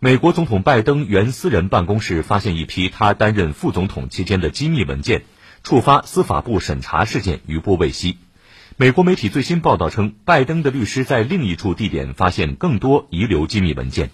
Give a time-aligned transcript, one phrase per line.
[0.00, 5.22] 美国总统拜登原私人办公室发现一批他担任副总统期间的机密文件，
[5.62, 8.18] 触发司法部审查事件余波未息。
[8.76, 14.10] 美国媒体最新报道称，拜登的律师在另一处地点发现更多遗留机密文件。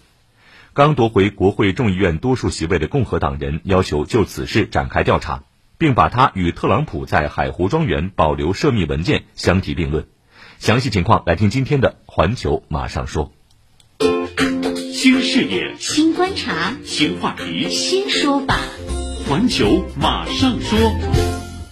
[0.74, 5.42] 刚夺回国会众议院多数席位的共和党人要求就此事展开调查，
[5.76, 10.06] 并把他与特朗普在海湖庄园保留涉密文件相提并论。
[10.58, 13.26] 详细情况来听今天的《环球马上说》。
[15.02, 18.60] 新视野，新观察，新话题，新说法。
[19.26, 20.94] 环球马上说。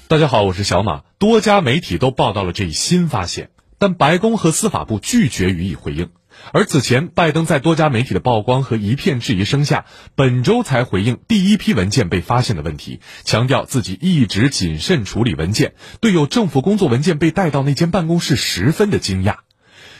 [0.08, 1.02] 大家好，我是小马。
[1.18, 6.08] 多家媒体都报道了这一新发现，但白宫和司法部拒绝予以回应。
[6.52, 19.40] 而此前，拜登在多家媒体的曝光和一片质疑声下，本周才回应第一批文件被发现的问题，强调自己一直谨慎处理文件，对有政府工作文件被带到那间办公室十分的惊讶。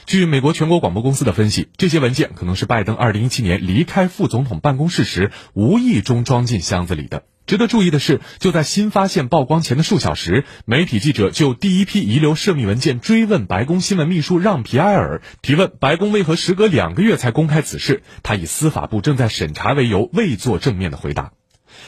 [0.09, 7.25] 据美国全国广播公司的分析，这些文件可能是拜登2017年离开副总统办公室时无意中装进箱子里的。
[7.45, 21.33] 值得注意的是，就在新发现曝光前的数小时，媒体记者就第一批遗留涉密文件追问白宫新闻秘书让皮埃尔，提问白宫为何时隔两个月才公开此事，他以司法部正在审查为由，未做正面的回答。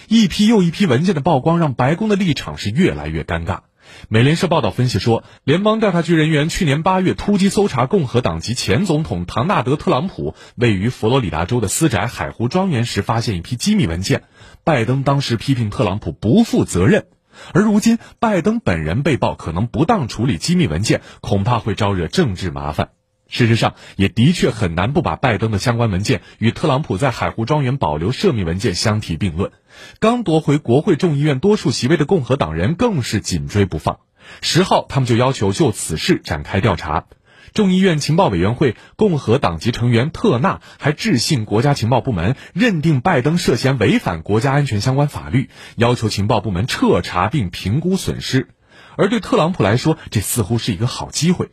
[0.08, 3.60] 一批又一批文件的曝光，让白宫的立场是越来越尴尬。
[4.08, 14.22] 美联社报道分析说，联邦调查局人员去年八月突击搜查共和党籍前总统唐纳德·特朗普位于佛罗里达州的私宅海湖庄园时，发现一批机密文件。
[14.64, 17.06] 拜登当时批评特朗普不负责任，
[17.52, 22.90] 而如今拜登本人被曝可能不当处理机密文件，恐怕会招惹政治麻烦。
[23.30, 29.52] 事实上，也的确很难不把拜登的相关文件与特朗普在海湖庄园保留涉密文件相提并论。
[30.00, 34.00] 刚夺回国会众议院多数席位的共和党人更是紧追不放。
[34.42, 37.06] 十号，他们就要求就此事展开调查。
[37.54, 48.48] 众议院情报委员会共和党籍成员特纳还致信国家情报部门，认定拜登涉嫌违反国家安全相关法律，要求情报部门彻查并评估损失。
[48.96, 51.50] 而对特朗普来说，这似乎是一个好机会。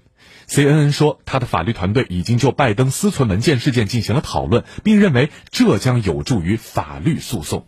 [0.47, 7.68] CNN 说，他的法律团队已经就拜登私存文件事件进行了讨论，并认为这将有助于法律诉讼。